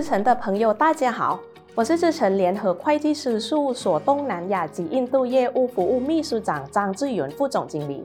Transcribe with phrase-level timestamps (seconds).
[0.00, 1.38] 资诚的朋友，大家好，
[1.74, 8.02] 我是志诚联合会计师事务所东南亚及印度业务服务秘书长张志远副总经理。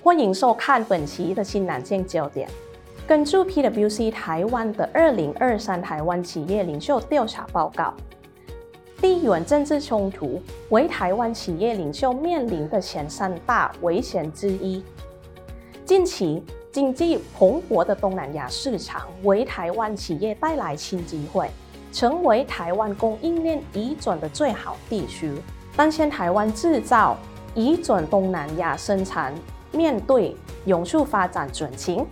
[0.00, 2.48] 欢迎收看本期的新南线焦点。
[3.04, 7.92] 根据 PwC 台湾的二零二三台湾企业领袖调查报告，
[9.00, 14.84] 地缘政治冲突为台湾企业领袖面临的前三大危险之一。
[15.84, 21.50] 近期，经济蓬勃的东南亚市场为台湾企业带来新机会，
[21.92, 25.32] 成为台湾供应链移转的最好地区。
[25.74, 27.16] 当前台湾制造
[27.54, 29.34] 移转东南亚生产，
[29.72, 30.36] 面对
[30.66, 32.06] 永续发展转型，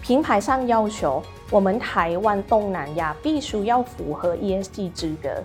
[0.00, 5.42] 品牌上要求我们台湾东南亚必须要符合 ESG 资格。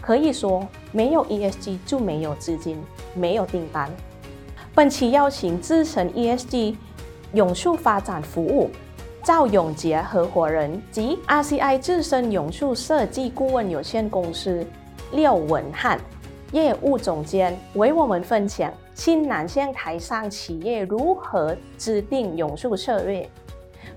[0.00, 2.80] 可以说，没有 ESG 就没有资金，
[3.14, 3.90] 没有订单。
[4.72, 6.76] 本期邀请资深 ESG。
[7.34, 8.70] 永续发展服务
[9.22, 14.66] 赵永杰合伙人及 RCI 自身永续设计顾问有限公司
[15.12, 16.00] 廖文翰
[16.52, 23.28] 业务总监为我们分享新南向台商企业如何制定永续策略。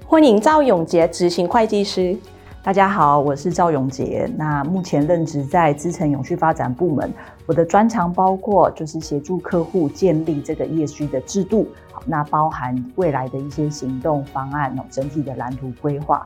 [0.06, 2.18] 欢迎赵永杰执行会计师。
[2.64, 4.31] 大家好，我是赵永杰。
[4.38, 7.12] 那目前任职在资诚永续发展部门，
[7.48, 16.23] 我的专长包括就是协助客户建立这个 ESG 的制度，好，那包含未来的一些行动方案哦，整体的蓝图规划。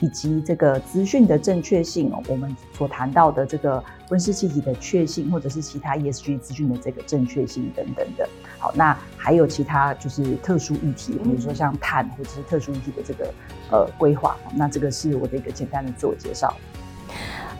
[0.00, 8.28] 以及这个资讯的正确性哦，我们所谈到的这个温室气体的确性，或者是其他 ESG 资讯的这个正确性等等的。
[8.64, 13.30] 好，那还有其他就是特殊议题，比如说像碳或者是特殊议题的这个
[13.70, 14.38] 呃规划。
[14.54, 16.54] 那这个是我的一个简单的自我介绍。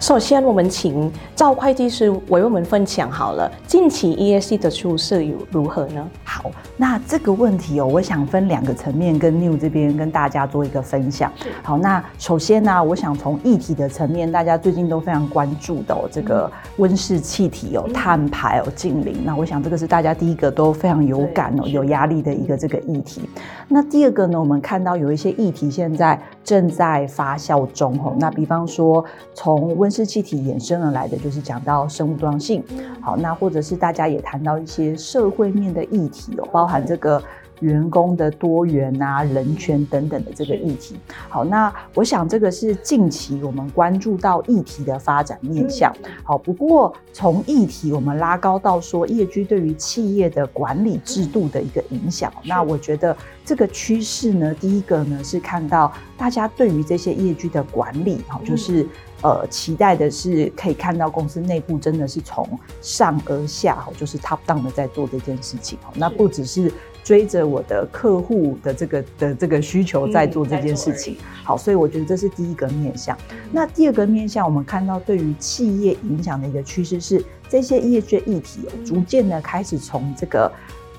[0.04, 6.06] 首先，我们请赵会计师为我们分享好了，近期 ESG 的趋势有如何呢？
[6.22, 11.32] 好，那这个问题哦，我想分两个层面跟 New 这边跟大家做一个分享。
[11.62, 19.24] 好，那首先呢，我想从议题的层面，大家最近都非常关注的哦，这个温室气体哦，碳排哦，净零。
[19.24, 23.22] 那我想这个是大家第一个都非常有感哦，有压力的一个这个议题。
[23.68, 28.14] 那第二个呢，我们看到有一些议题现在正在发酵中哦。
[28.20, 32.62] 那比方说，从温是气体衍生而来的，就是讲到生物多样性。
[33.00, 37.22] 好，那或者是大家也谈到一些社会面的议题哦，包含这个。
[37.60, 40.96] 员工的多元啊、人权等等的这个议题，
[41.28, 45.94] 好，那我想这个是近期我们关注到议题的发展面向。
[46.24, 58.86] 好，不过从议题我们拉高到说业居对于企业的管理制度的一个影响，那我觉得这个趋势呢，第一个呢是看到大家对于这些业居的管理，好，就是
[59.24, 62.48] 呃期待的是可以看到公司内部真的是从
[62.80, 66.72] 上而下，好，就是 top down 的在做这件事情，好，那不只是。
[67.04, 73.14] 追着我的客户的这个的这个需求在做这件事情，好，所以我觉得这是第一个面向。
[73.52, 80.50] 那第二个面向，我们看到对于企业影响的一个趋势是，这些 ESG 议题逐渐的开始从这个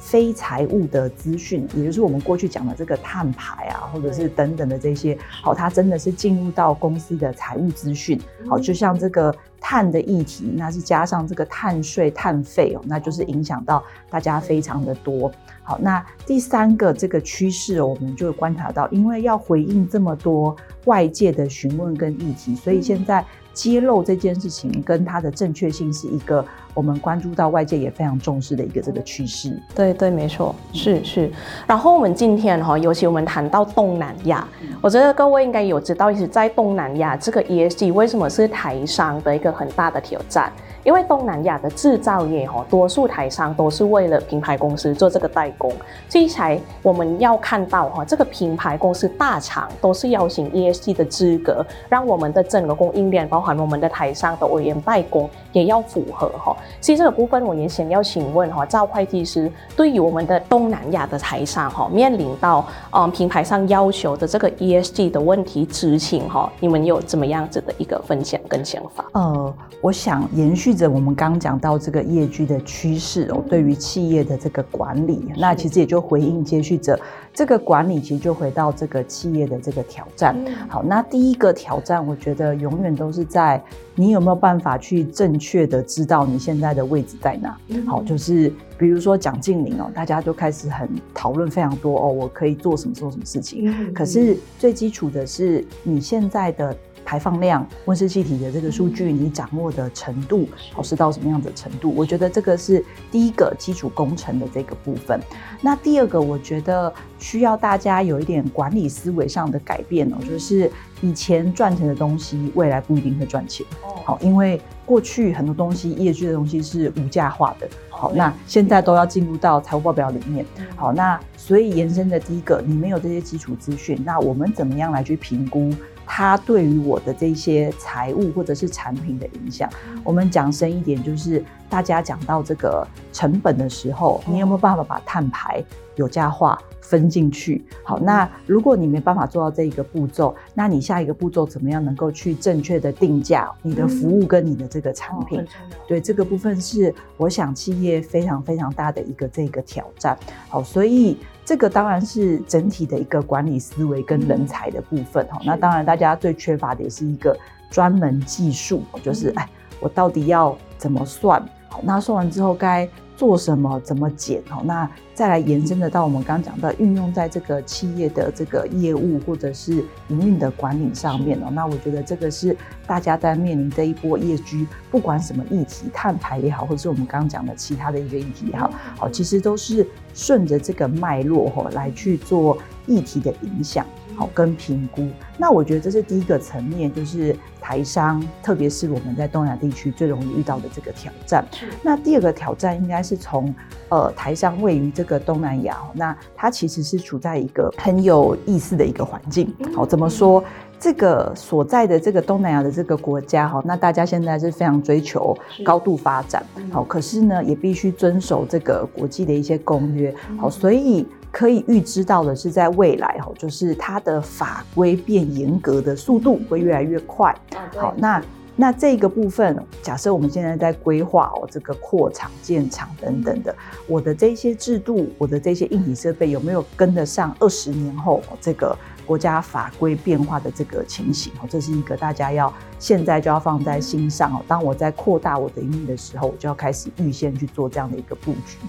[0.06, 9.36] 非财务的资讯，也就是我们过去讲的这个碳排啊，或者是等等的这些，好，它真的是进入到公司的财务资讯，好，就像这个。
[9.68, 15.32] 碳的议题，那是加上这个碳税、碳费哦，那就是影响到大家非常的多。
[15.64, 23.26] 好，那第三个这个趋势哦，我们就观察到，因为要回应这么多外界的询问跟议题，所以现在。
[23.56, 29.58] 揭露这件事情跟它的正确性是一个我们关注到外界也非常重视的一个这个趋势。
[29.74, 31.32] 对对，没错，是是。
[31.66, 34.46] 然后我们今天哈，尤其我们谈到东南亚，
[34.82, 40.52] 我觉得各位应该有知道，其实在东南亚这个 ESG 为什么是台商的一个很大的挑战。
[40.86, 45.74] 因为东南亚的制造业哈，多数台商都是为了品牌公司做这个代工，
[46.08, 56.56] 所以才我们要看到哈，这个品牌公司大厂都是邀请 ESG 的资格，让我们的整个供应链，包含我们的台商的委员代工也要符合哈。
[56.80, 69.04] 所以这个部分我也想要请问哈，赵会计师，对于我们的东南亚的台商哈，面临到嗯品牌上要求的这个 ESG 的问题执行哈，你们有怎么样子的一个分享跟想法？
[69.14, 69.52] 呃，
[69.82, 70.75] 我想延续。
[70.76, 77.00] 着我们刚讲到这个 ESG 的趋势哦，对于企业的这个管理，那其实也就回应接续者
[77.34, 80.36] 这个管理，其实就回到这个企业的这个挑战。
[80.68, 83.64] 好，那第一个挑战，我觉得永远都是在
[83.96, 87.58] 你有没有办法去正确的知道你现在的位置在哪。
[87.86, 93.94] 好，就是比如说讲净零哦，大家就开始很讨论非常多哦，我可以做什么做什么事情。
[93.94, 96.76] 可是最基础的是你现在的。
[97.06, 101.94] 排放量、温室气体的这个数据，你掌握的程度，好是到什么样的程度？
[101.96, 105.20] 我觉得这个是第一个基础工程的这个部分。
[105.62, 110.70] 那第二个，我觉得需要大家有一点管理思维上的改变哦，就是
[111.02, 113.66] 以前赚钱的东西，未来不一定会赚钱。
[114.04, 117.70] 好，因为过去很多东西，业绩的东西是无价化的。
[117.98, 120.46] 好，那现在都要进入到财务报表里面。
[120.76, 125.72] 好，那所以延伸的第一个，你没有这些基础资讯，那我们怎么样来去评估？
[126.08, 129.68] 它对于我的这些财务或者是产品的影响，
[130.04, 135.64] 我们讲深一点，就是大家讲到这个成本的时候，你有没有办法把碳排
[135.96, 137.66] 有价化分进去？
[137.84, 145.44] 好，那如果你没办法做到这一个步骤，那你下一个步骤怎么样能够去正确的定价你的服务跟你的这个产品？
[145.88, 150.18] 对，这个部分是我想企业非常非常大的一个这个挑战。
[150.50, 151.18] 好，所以。
[151.48, 155.40] 这个当然是整体的一个管理思维跟人才的部分哈。
[155.46, 157.38] 那当然，大家最缺乏的也是一个
[157.70, 159.48] 专门技术，就是哎，
[159.80, 161.40] 我到底要怎么算？
[161.70, 162.90] 好，那算完之后该。
[163.16, 163.80] 做什么？
[163.80, 164.42] 怎么减？
[164.50, 169.74] 哦，那再来延伸的到我们刚刚讲到运用在这个企业的这个业务或者是
[170.10, 171.48] 营运的管理上面哦。
[171.54, 183.86] 那我觉得这个是大家在面临这一波业局，不管什么议题，碳排也好，或者是我们刚刚讲的其他的一个议题也好，好，其实都是顺着这个脉络哈来去做议题的影响。
[184.18, 185.06] 好，跟评估，
[185.38, 191.46] 那我觉得这是第一个层面，就是台商，特别是我们在东亚地区最容易遇到的这个挑战。
[191.84, 193.54] 那第二个挑战应该是从
[193.90, 199.54] 呃台商位于这个东南亚，那它其实是处在一个很有意思的一个环境。
[199.74, 200.44] 好，怎么说？
[200.78, 206.46] 这个所在的这个东南亚的这个国家，哈，那大家现在是非常追求高度发展。
[206.70, 210.14] 好，可是呢，也必须遵守这个国际的一些公约。
[210.38, 211.08] 好，所以。
[211.32, 217.36] 可以预知到的是，在未来哈，就是它的法规变严格的速度会越来越快。
[217.76, 218.24] 好，那
[218.56, 223.56] 那这个部分，假设我们现在在规划哦，这个扩厂建厂等等的，
[223.88, 228.78] 我的这些制度，我的这些硬体设备有没有跟得上二十年后这个？
[229.06, 232.52] 国家法规变化的这个情形哦，这是一个大家要
[232.86, 234.46] 现在就要放在心上哦。
[234.48, 238.60] 当我在扩大我的盈利的时候，我就要开始预先去做这样的一个布局。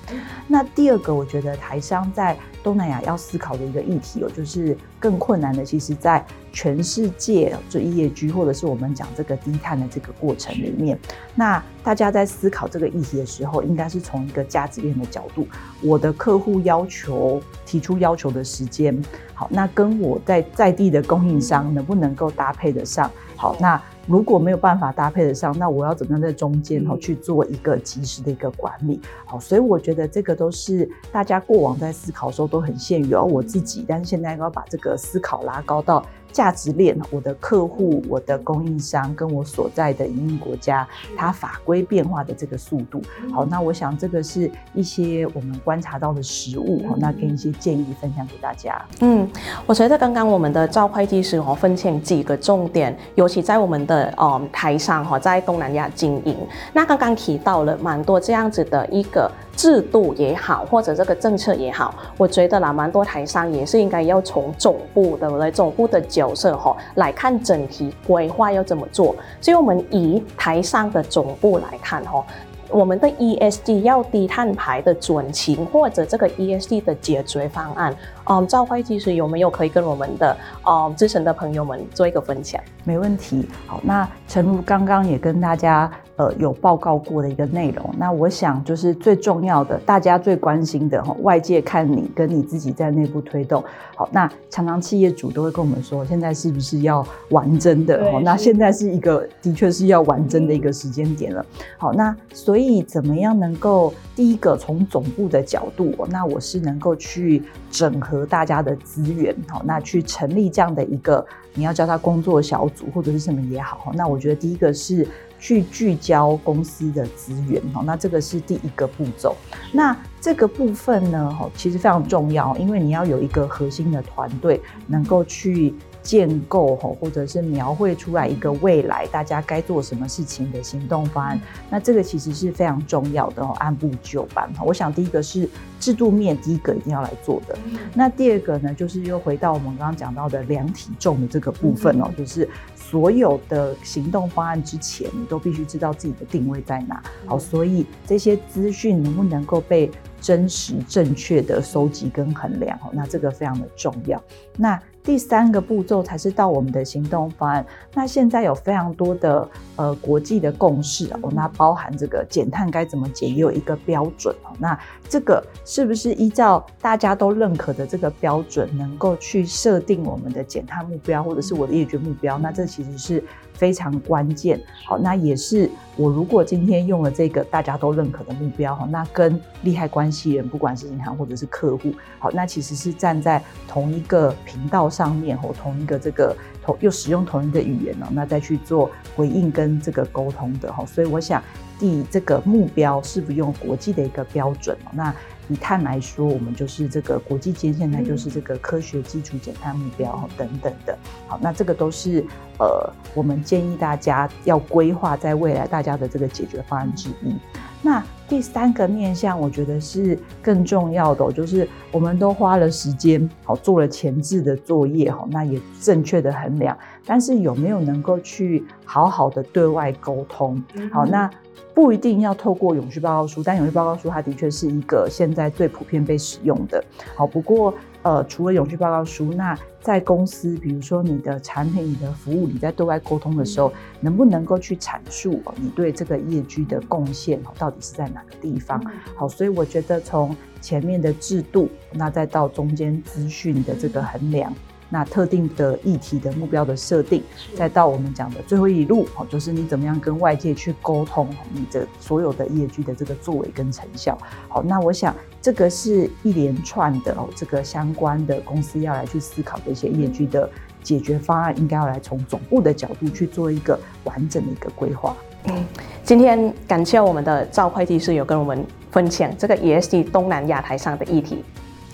[0.48, 10.98] 那第二个，我觉得台商在东南亚要思考的一个议题哦，就是更困难的，其实在全世界做 ESG 或者是我们讲这个低碳的这个过程里面，
[11.34, 15.46] 那大家在思考这个议题的时候，应该是从一个价值链的角度，
[15.82, 18.98] 我的客户要求提出要求的时间。
[19.34, 23.10] 好，那跟我在在地的供应商能不能够搭配得上？
[23.36, 29.00] 好，那如果没有办法搭配得上，那我要怎么样在中间哈去做一个及时的一个管理？
[29.25, 36.05] 好，所以我觉得这个都是大家过往在思考的时候都很限于哦我自己，但是现在要把这个思考拉高到。
[36.37, 40.87] 价值链，我的客户、我的供应商跟我所在的营运国家，
[41.17, 43.00] 它法规变化的这个速度。
[43.33, 48.79] 好，那我想这个是一些我们观察到的实物，好，那跟一些建议分享给大家。
[49.00, 49.27] 嗯，
[49.65, 56.37] 我觉得刚刚我们的赵会计师哦分享几个重点，尤其在我们的嗯台商哈，在东南亚经营，
[56.75, 59.31] 那刚刚提到了蛮多这样子的一个。
[59.56, 69.17] 制度也好，或者这个政策也好，我觉得啦，蛮多台商也是应该要从总部的来总部的角色哈来看整体规划要怎么做。
[69.41, 72.25] 所以，我们以台商的总部来看哈，
[72.69, 80.37] 我们的 ESG 要低碳排的转型，或者这个 ESG 的解决方案，嗯，赵会计师有没有可以跟我们的
[80.68, 82.61] 嗯资深的朋友们做一个分享？
[82.85, 83.49] 没问题。
[83.66, 85.90] 好，那诚如刚刚也跟大家。
[86.16, 93.62] 呃，有报告过的一个内容，那我想就是最重要的，大家最关心的哈，外界看你跟你自己在内部推动，
[93.95, 98.02] 好，那常常企业主都会跟我们说，现在是不是要完真的？
[98.06, 101.45] 哦，那现在是一个的确是要完真的一个时间点了。
[101.76, 115.06] 好，那所以怎么样能够第一个从总部的角度，那我是能够去整合大家的资源，好，那去成立这样的一个你要叫他工作小组或者是什么也好，那我觉得第一个是。
[115.38, 119.37] 去聚焦公司的资源，好那这个是第一个步骤。
[119.70, 125.75] 那这个部分呢，其实非常重要，因为你要有一个核心的团队，能够去
[126.06, 131.40] 建构吼或者是描绘出来一个未来大家该做什么事情的行动方案。
[131.68, 134.48] 那这个其实是非常重要的哦，按部就班。
[134.64, 135.48] 我想第一个是
[135.80, 137.58] 制度面第一个一定要来做的。
[137.64, 147.02] 嗯、那第二个呢，就是又回到我们刚刚讲到的量体重的这个部分哦，嗯、就是所有的行动方案之前，你都必须知道自己的定位在哪。
[147.26, 154.22] 好、嗯，所以这些资讯能不能够被真实正确的收集跟衡量哦，那这个非常的重要。
[154.56, 157.64] 那第三个步骤才是到我们的行动方案。
[157.94, 164.50] 那现在有非常多的呃国际的共识哦，那包含这个减碳该怎么减，也有一个标准哦。
[164.58, 164.76] 那
[165.08, 172.36] 这个是不是依照大家都认可的这个标准，能够去设定我们的减碳目标，或者是我的业绩目标？
[172.36, 173.25] 那这其实是。
[173.56, 191.42] 非常关键，好，那也是我如果今天用了这个大家都认可的目标，哈，那跟利害关系人，不管是银行或者是客户，好，那其实是站在同一个频道上面，或同一个这个同又使用同一个语言呢，那再去做回应跟这个沟通的，哈，所以我想
[191.78, 195.14] 第这个目标是不用国际的一个标准，那。
[195.49, 200.97] 以碳来说，我们就是这个国际间现在就是这个科学基础减碳目标等等的。
[201.29, 202.25] 好，那这个都是
[202.59, 207.37] 呃，我们建议大家要规划在未来大家的这个解决方案之一。
[207.83, 220.62] 那第三个面向，我觉得是更重要的，就是我们都花了时间，好，做了前置的作业，好，那也正确的衡量，但是有没有能够去好好的对外沟通？
[220.93, 221.31] 好，那。
[221.75, 226.82] 不一定要透过永续报告书，但永续报告书它的确是一个现在最普遍被使用的。
[227.14, 238.82] 好，不过呃，除了永续报告书，那在公司，比如说你的产品、你的服务，你在对外沟通的时候，能不能够去阐述你对这个业绩的贡献到底是在哪个地方？
[239.16, 244.52] 好，所以我觉得从前面的制度，那再到中间资讯的这个衡量。
[244.88, 247.23] 那特定的议题的目标的设定，
[247.57, 254.16] 再到我们讲的最后一路，就是你怎么样跟外界去沟通你的所有的业绩的这个作为跟成效。
[254.49, 260.49] 好，那我想这个是一连串的哦，这个相关的公司要来去思考的一些业绩的
[260.83, 265.16] 解决方案，应该要来从总部的角度去做一个完整的一个规划。
[265.49, 265.64] 嗯，
[266.05, 271.45] 今天感谢我们的赵会计师有跟我们分享这个 ESG 东南亚台上的议题。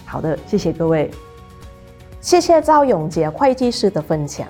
[0.04, 1.10] 好的，谢谢各位。
[2.22, 4.46] 谢谢赵永杰会计师的分享。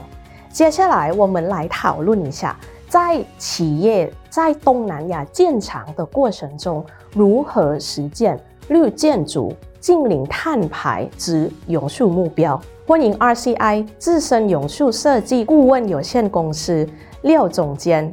[0.50, 2.54] 接下来，我们来讨论一下，
[2.86, 8.38] 在企业在东南亚建厂的过程中，如何实践
[8.68, 12.60] 绿建筑、净零碳排之永续目标。
[12.86, 16.86] 欢迎 RCI 自身永续设计顾问有限公司
[17.22, 18.12] 廖总监，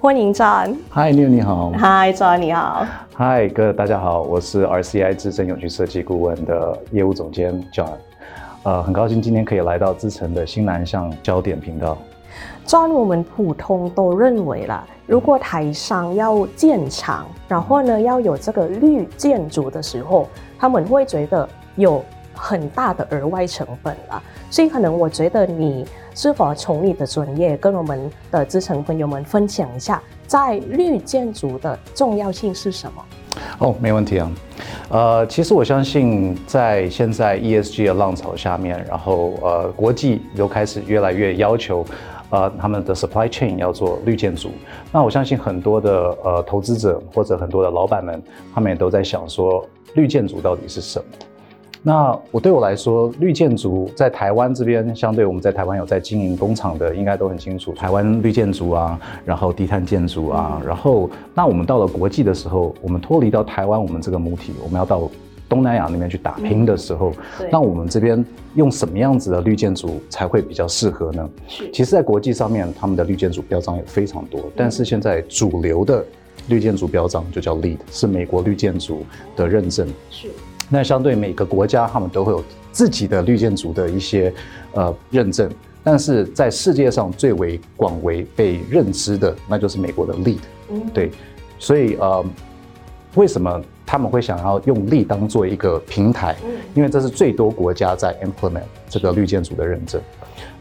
[0.00, 0.74] 欢迎 John。
[0.94, 1.70] Hi 你好。
[1.72, 2.86] Hi John，你好。
[3.18, 7.92] Hi 各位大家好，我是 RCI 资深永续设计顾问的业务总监 John。
[8.66, 11.96] 呃，很高兴今天可以来到智伸的新南向焦点频道。
[12.66, 20.26] John，我们普通都认为啦，如果台商要建厂，然后呢要有这个绿建筑的时候，
[20.58, 22.04] 他们会觉得有
[22.34, 24.20] 很大的额外成本啦。
[24.50, 33.00] 所以可能我觉得你是否从你的专业跟我们的资深朋友们分享一下，在绿建筑的重要性是什么？
[33.58, 34.30] 哦，没问题啊。
[34.88, 41.84] 呃，其实我相信，在现在 ESG 的浪潮下面，然后呃，国际又开始越来越要求，
[42.30, 44.50] 呃，他们的 supply chain 要做绿建筑。
[44.92, 48.22] 那我相信很多的呃投资者或者很多的老板们，
[48.54, 51.04] 他们也都在想说，绿建筑到底是什么？
[51.82, 57.72] 那我对我来说，绿建筑在台湾这边，相对我们在台湾有在经营工厂的，应该都很清楚。
[57.74, 65.08] 台湾绿建筑啊，然后低碳建筑啊，然后那我们到了国际的时候，我们脱离到台湾我们这个母体，我们要到
[65.48, 67.12] 东南亚那边去打拼的时候，
[67.52, 68.24] 那我们这边
[68.56, 71.30] 用什么样子的绿建筑才会比较适合呢？
[71.72, 76.04] 其实，在国际上面，他们的绿建筑标章也非常多，但是现在主流的
[76.48, 79.04] 绿建筑标章就叫 LEED，是美国绿建筑
[79.36, 79.86] 的认证。
[80.10, 80.28] 是。
[80.68, 82.42] 那相对每个国家，他们都会有
[82.72, 84.32] 自己的绿建筑的一些
[84.72, 85.50] 呃认证，
[85.82, 90.38] 但是在世界上最为广为被认知的，那就是美国的 LEED。
[90.70, 91.10] 嗯，对，
[91.58, 92.24] 所以呃，
[93.14, 96.36] 为什么他们会想要用 LEED 当做一个平台？
[96.74, 100.00] 因为这是最多国家在 implement 这个绿建筑的认证。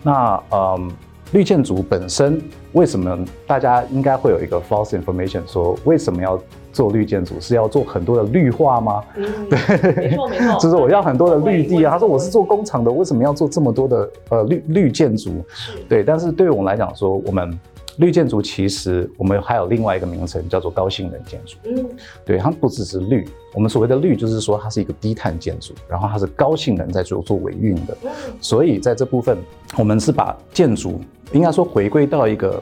[0.03, 0.91] 那嗯。
[1.35, 6.39] 绿建筑本身为什么大家应该会有一个 false information 说为什么要
[6.71, 9.03] 做绿建筑是要做很多的绿化吗？
[9.17, 11.91] 嗯，对，没错没错，就是我要很多的绿地啊。
[11.91, 15.43] 他说我是做工厂的，为什么要做这么多的呃绿绿建筑？
[15.89, 17.59] 对，但是对于我们来讲说我们。
[17.97, 21.57] 绿建筑其实我们还有另外一个名称叫做高性能建筑。
[21.63, 21.85] 嗯，
[22.25, 27.97] 对，它不只是绿，我们所谓的绿就是说它是一个低碳建筑，然后它是高性能在做做维运的。
[28.41, 29.37] 所以在这部分，
[29.77, 30.99] 我们是把建筑
[31.31, 32.61] 应该说回归到一个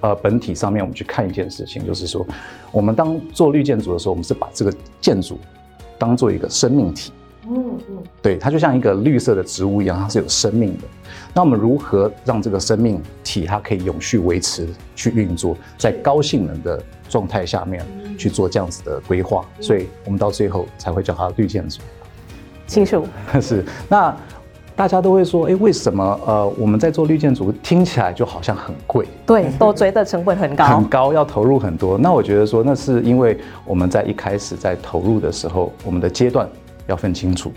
[0.00, 2.26] 呃本体上面，我们去看一件事情，就是说
[2.72, 5.38] 我们当做绿建筑的时候，我们是把这个建筑
[5.98, 7.12] 当做一个生命体。
[7.46, 10.84] 嗯嗯，对，它就像一个绿色的植物一样，它是有生命的。
[11.32, 14.66] 那我们如何让这个生命体它可以永续维持
[14.96, 17.84] 去运作，在高性能的状态下面
[18.18, 19.44] 去做这样子的规划？
[19.60, 21.80] 所以我们到最后才会叫它绿建筑。
[22.66, 23.06] 清楚。
[23.40, 23.64] 是。
[23.88, 24.14] 那
[24.76, 29.06] 大家都会说，哎，为什么呃我们在做绿建筑听起来就好像很贵？
[29.24, 31.96] 对，都觉得成本很高，很高，要投入很多。
[31.96, 36.48] 那我觉得说，那是因为我们在一开始在投入的时候，我们的阶段。
[36.88, 37.52] 要分清楚，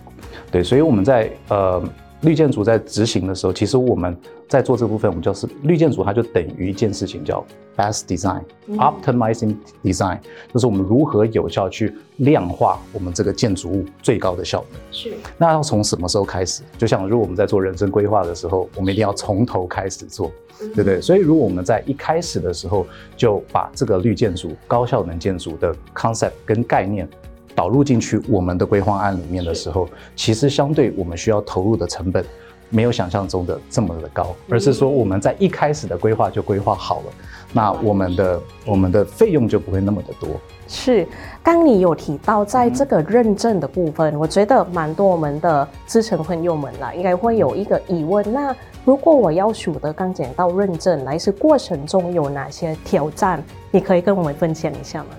[0.52, 1.82] 对，所以我们在呃
[2.22, 4.16] 绿建筑在执行的时候，其实我们
[4.48, 7.44] 在做这部分，我们就是绿建筑，它就等于一件事情叫
[7.76, 10.20] best design，optimizing design，
[10.54, 14.80] 就是我们如何有效去量化我们这个建筑物最高的效能。
[14.92, 15.14] 是。
[15.38, 16.62] 那要从什么时候开始？
[16.78, 21.02] 就像如果我们在做人生规划的时候，我们一定要从头开始做，对不对？
[21.02, 22.86] 所以如果我们在一开始的时候
[23.16, 27.10] 就把这个绿建筑、高效能建筑的 concept 跟概念。
[27.56, 32.24] 导入进去我们的规划案里面的时候，其实相对我们需要投入的成本，
[32.70, 37.06] 没有想象中的这么的高，而是说我们在一开始的规划就规划好了，
[37.54, 40.30] 那我们的我们的费用就不会那么的多。
[40.68, 41.06] 是，
[41.44, 48.56] 刚你有提到在这个认证的部分，我觉得蛮多我们的资深朋友们啦，应该会有一个疑问，那
[48.86, 53.44] 如果我要取得刚讲到认证，来是过程中有哪些挑战？
[53.70, 55.10] 你可以跟我们分享一下吗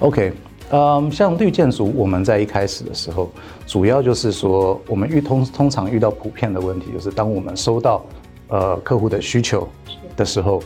[0.00, 0.34] ？OK。
[0.70, 3.30] 嗯，像绿建筑，我们在一开始的时候，
[3.66, 8.04] 主要就是说，我们遇通通常遇到普遍的问题，就是当我们收到
[8.48, 9.66] 呃客户的需求
[10.14, 10.62] 的时候，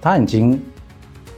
[0.00, 0.62] 他已经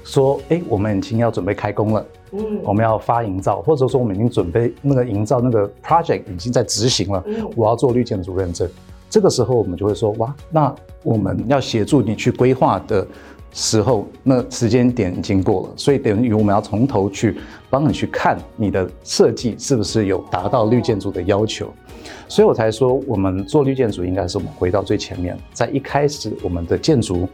[0.05, 7.25] 说，哎，我们已经要准备开工了，嗯，我们要发营造，或者说我们已经准备那个营造那个 project 已经在执行了，
[7.57, 8.69] 我要做绿建筑认证，
[9.09, 13.07] 这个时候我们就会说，哇，那我们要协助你去规划的。
[13.59, 17.39] 时候，那时间点已经过了，所以等于我们要从头去
[17.71, 21.73] 帮你去看你的设计是不是有达到绿建筑的要求，
[22.29, 27.27] 所以我才说我们做绿建筑应该是我们回到最前面，在一开始我们的建筑，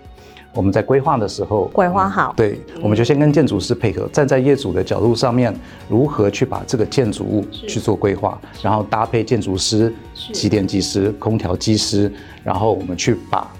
[0.54, 5.52] 我们在规划的时候规划好，对，我们就先跟建筑师配合，站在业主的角度上面，
[5.88, 9.92] 如何去把这个建筑物去做规划，然后搭配建筑师、
[10.32, 12.12] 机电技师、空调技师，
[12.44, 13.50] 然后我们去把。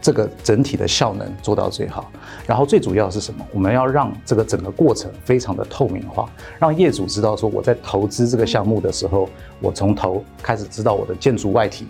[0.00, 2.10] 这个整体的效能做到最好，
[2.46, 3.44] 然后最主要的是什么？
[3.52, 9.28] 我们要让这个整个过程非常的透明化，让业主知道说我在投资这个项目的时候，
[9.60, 11.86] 我从头开始知道我的建筑外体，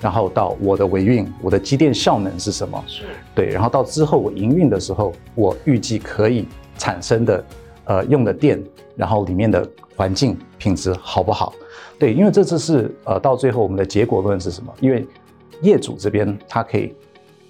[0.00, 2.84] 然后到我的维运，我的机电效能是什么？
[2.86, 3.02] 是，
[3.34, 7.44] 对，然后到之后我营运的时候，我预计可以产生的
[7.86, 8.62] 呃用的电，
[8.94, 11.52] 然后里面的环境品质好不好？
[11.98, 14.72] 对，因为这次是呃到最后我们的结果论是什么？
[14.80, 15.04] 因为
[15.62, 16.94] 业主这边他可以。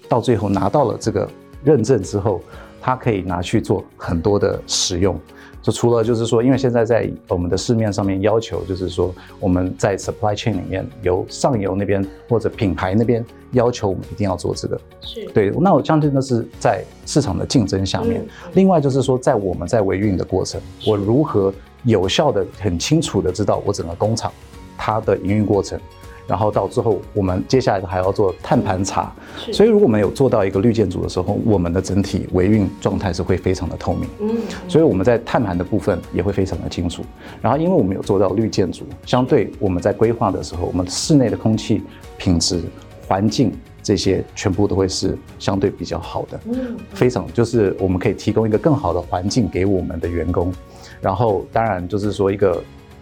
[0.07, 1.29] 到最后拿到了这个
[1.63, 2.41] 认证之后，
[2.81, 5.15] 他可以拿去做很多的使用。
[5.61, 14.81] 就除了就是说，因为现在在我们的市面上面要求，就是说我们在 supply chain 里面，由上游那边或者品牌那边要求我们一定要做这个。
[15.01, 15.25] 是。
[15.27, 18.25] 对，那我相信那是在市场的竞争下面。
[18.53, 24.33] 另外就是说，在我们在维运的过程，我如何有效的、很清楚的知道我整个工厂
[24.75, 25.79] 它的营运过程。
[26.29, 29.11] 然后到之后，我们接下来还要做碳盘查，
[29.51, 34.07] 所以如果我们有做到一个绿建筑的时候，我们的整体维运状态是会非常的透明。
[34.19, 34.37] 嗯，
[34.67, 37.03] 所以我们在碳盘的部分也会非常的清楚。
[37.41, 41.81] 然后因为我们有做到绿建筑，相对我们在规划的时候，我们室内的空气
[42.15, 42.61] 品质、
[43.07, 46.39] 环境这些全部都会是相对比较好的。
[46.45, 50.53] 嗯，非常就是我们可以提供一个更好的环境给我们的员工。
[51.01, 52.61] 然后当然就是说一个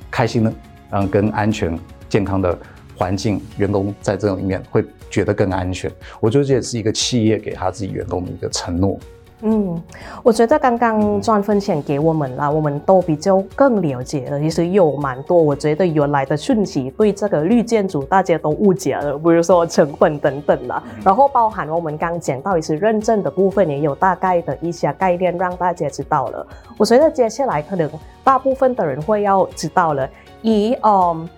[0.09, 0.53] 开心的，
[0.91, 2.57] 嗯，跟安全健康的。
[2.97, 5.91] 环境，员工在这里面会觉得更安全。
[6.19, 8.97] 我觉得这也是一个企业给他自己员工的一个承诺。
[9.41, 9.79] 嗯，
[10.23, 14.39] 我觉得刚刚 John 分享给我们了，我们都比较更了解了。
[14.39, 20.81] 其实有蛮多，我觉得原来的讯息对这个绿建筑大家都误解了，比如说成本等等啦。
[21.05, 26.47] 然后包含我们刚讲到一些认证的部分，也有大概的一些概念让大家知道了。
[26.75, 27.87] 我觉得接下来可能
[28.23, 30.09] 大部分的人会要知道了，
[30.41, 31.29] 以嗯。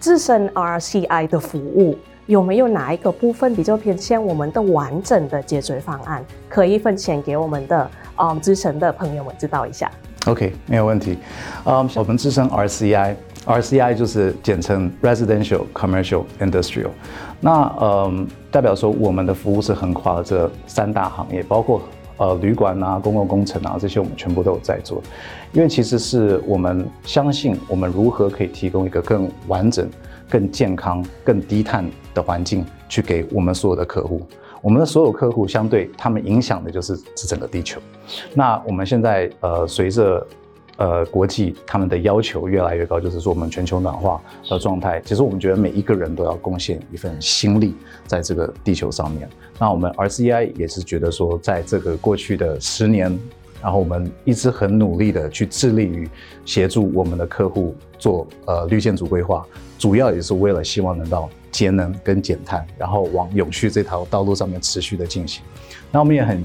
[0.00, 9.90] 自身 RCI 的服务有没有哪一个部分比较偏向我们的完整的解决方案，可以分享给我们的嗯资深的朋友们知道一下
[10.26, 11.18] ？OK，没有问题。
[11.66, 16.90] 嗯，我们自身 RCI，RCI 就是简称 Residential Commercial Industrial。
[17.40, 21.82] 那嗯，代表说我们的服务是横跨了这三大行业，包括。
[22.20, 25.02] 呃，旅馆啊，公共工程啊，这些我们全部都有在做，
[25.54, 29.88] 因为其实是我们相信，我们如何可以提供一个更完整、
[30.28, 34.20] 更健康、更低碳的环境，去给我们所有的客户。
[34.60, 37.80] 我们的所有客户相对他们影响的就是这整个地球。
[38.34, 40.26] 那我们现在呃，随着
[40.80, 47.74] 呃国际他们的要求越来越高，就是说我们全球暖化的状态，其实我们觉得每一个人都要贡献一份心力
[48.06, 49.28] 在这个地球上面。
[49.58, 53.16] 那我们 RCEI 也是觉得说，在这个过去的十年，
[53.62, 56.08] 然后我们一直很努力的去致力于
[56.46, 59.46] 协助我们的客户做呃绿建筑规划，
[59.78, 65.42] 主要也是为了希望能到节能跟减碳，然后往永续这条道路上面持续的进行。
[65.92, 66.42] 那我们也很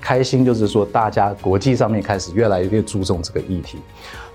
[0.00, 3.78] 开心，就是说大家国际上面开始越来越注重这个议题。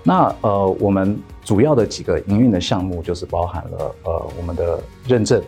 [0.02, 5.42] 那呃，我们主要的几个营运的项目就是包含了呃我们的认证，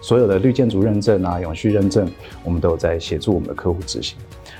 [0.00, 2.08] 所有的绿建筑认证啊、永续认证，
[2.44, 4.16] 我们都有在协助我们的客户执行。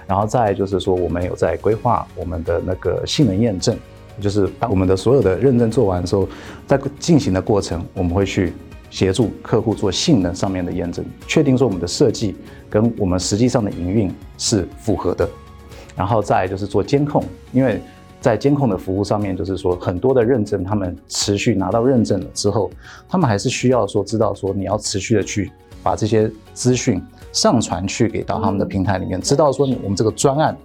[0.06, 3.76] 然后再就是说，我们有在规划我们的那个性能验证，
[4.20, 6.28] 就是当我们的所有的认证做完之后，
[6.66, 8.52] 在进行的过程，我们会去
[8.96, 12.34] 协助客户做性能上面的验证，确定说我们的设计
[12.70, 15.28] 跟我们实际上的营运是符合的。
[15.94, 17.78] 然后再就是做监控，因为
[18.22, 22.70] 在监控的服务上面，就是说很多的认证，他们持续拿到认证了之后，
[23.06, 26.98] 他们还是需要说知道说你要持续的去把这些资讯。
[27.32, 30.56] 上传去给到他们的平台里面，知道说你我们这个专案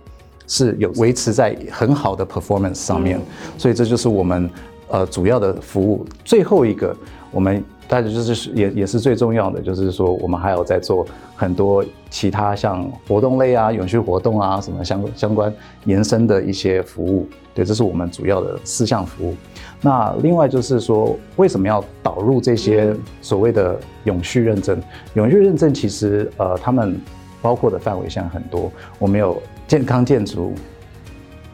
[0.48, 3.20] 是有维持在很好的 performance 上面，
[3.58, 4.50] 所以这就是我们
[4.88, 6.06] 呃主要的服务。
[6.24, 6.96] 最后一个，
[7.30, 7.62] 我们
[7.92, 17.28] 大家就是也也是最重要的，就是说我们还有在做很多其他像活动类啊、永续活动啊什么相相关延伸的一些服务。
[17.54, 19.36] 对，这是我们主要的四项服务。
[19.82, 24.82] 那另外就是说，为什么要导入这些所谓的永续认证？
[25.16, 26.98] 永续认证其实呃，他们
[27.42, 28.72] 包括的范围现在很多。
[29.00, 30.54] 我们有健康建筑、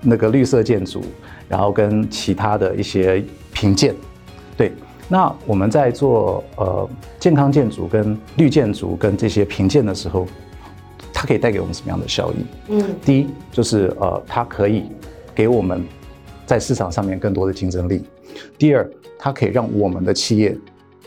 [0.04, 1.02] 那个绿色建筑，
[1.50, 3.96] 然后跟其他的一些评鉴。
[4.56, 4.72] 对，
[5.08, 6.90] 那我们在做呃
[7.20, 10.28] 健康建筑跟绿建筑跟这些评鉴的时候，
[11.14, 12.36] 它可以带给我们什么样的效益？
[12.68, 14.84] 嗯，第一就是呃，它可以
[15.34, 15.86] 给我们
[16.46, 18.04] 在市场上面更多的竞争力。
[18.58, 20.58] 第二，它可以让我们的企业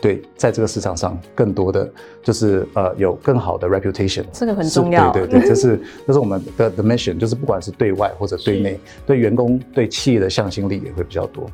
[0.01, 1.89] 对在这个市场上更多的
[2.23, 5.11] 就是呃有更好的 reputation，这个很重要。
[5.11, 11.47] 对对对，这是这是我们的 the mission，就是不管是对外或者对内，对员工对企业的向心力也会比较多。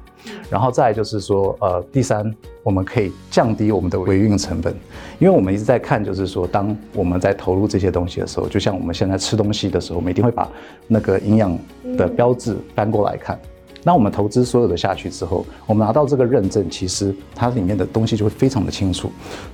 [0.49, 2.33] 然后再来就是说呃第三，
[2.63, 4.73] 我们可以降低我们的维运成本，
[5.19, 10.49] 因为我们一直在看，就是说当我们在投入这些东西的时候，就像我们现在吃东西的时候，我们一定会把
[10.87, 11.57] 那个营养
[11.97, 13.37] 的标志搬过来看。
[13.87, 19.09] 那我们投资所有的下去之后，我们拿到这个认证，其实它里面的东西就会非常的清楚，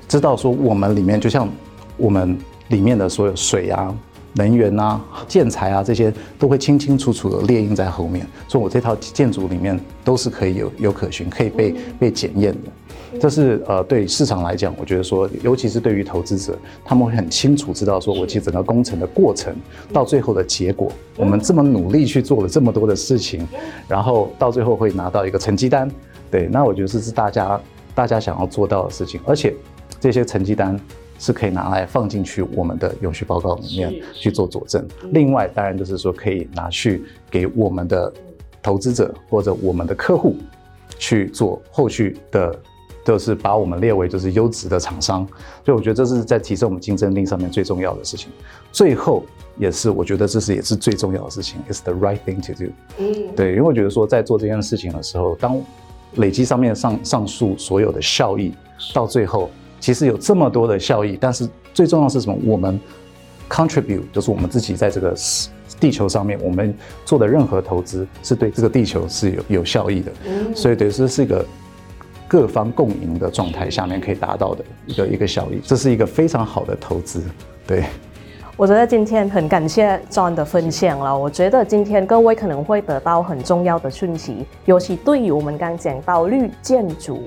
[0.08, 1.48] 知道说我们里面就像
[1.98, 2.36] 我们
[2.69, 3.96] 里面的所有水啊、
[4.34, 12.72] 能源啊、建材啊这些都会清清楚楚的列印在后面，说我这套建筑里面都是可以有有可循，可以被被检验的。
[13.19, 19.56] 这是呃，对市场来讲，我觉得说，尤其是对于投资者，他们会很清楚知道说，我其实整个工程的过程
[19.93, 23.47] 到最后的结果，我们这么努力去做了这么多的事情，
[23.88, 25.89] 然后到最后会拿到一个成绩单。
[26.30, 27.62] 对，那我觉得这是大家
[27.95, 29.54] 大家想要做到的事情，而且
[29.99, 30.78] 这些成绩单
[31.19, 34.86] 是可以拿来放进去我们的永续报告里面去做佐证。
[35.12, 38.12] 另外，当然就是说可以拿去给我们的
[38.62, 40.36] 投资者或者我们的客户
[40.97, 42.60] 去做后续的。
[43.04, 45.28] 就是把我们列为就是优质的厂商，
[45.66, 48.30] 所以我觉得这是在提升我们竞争力上面最重要的事情。
[48.72, 49.24] 最后
[49.58, 52.72] 也是我觉得这是也是最重要的事情，It's the right thing to do。
[52.98, 55.62] 嗯，对，因为我觉得说在做这件事情的时候，当
[56.16, 58.54] 累积上面上上述所有的效益，
[58.94, 59.50] 到最后
[59.82, 62.38] 其实有这么多的效益，但是最重要的是什么？
[62.46, 62.80] 我们
[63.50, 65.13] contribute 就是我们自己在这个
[65.78, 70.12] 地球上面，我们做的任何投资是对这个地球是有有效益的。
[70.26, 71.46] 嗯，所以等于说是一个。
[72.28, 77.22] 各方共赢的状态下面可以达到的一个一个效益，这是一个非常好的投资。
[77.68, 77.84] 对，
[78.58, 81.18] 我觉得今天很感谢 John 的分享了。
[81.18, 87.22] 我觉得今天各位可能会得到很重要的讯息，尤其对于我们刚讲到绿建筑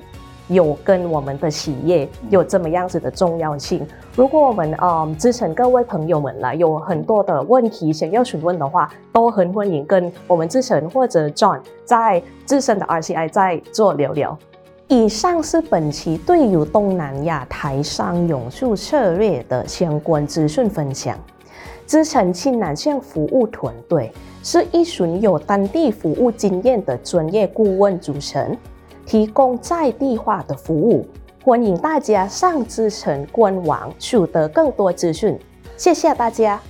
[0.47, 3.85] 有跟我们的企业有这么样子的重要性。
[4.15, 14.37] 如果我们嗯，资诚各位朋友们来有很多的问题想要询问的话，都很欢迎跟我们资诚或者 John 在资深的 RCI 再做聊聊。
[14.89, 21.19] 以上是本期对于东南亚台商永续策略的相关资讯分享。
[21.85, 24.09] 资诚新南向服务团队
[24.41, 28.55] 是一群有当地服务经验的专业顾问组成，
[29.05, 31.05] 提供在地化的服务。
[31.43, 35.37] 欢迎大家上资诚官网取得更多资讯。
[35.75, 36.61] 谢谢大家。